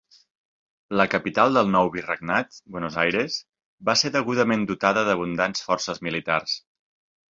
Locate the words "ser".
4.05-4.15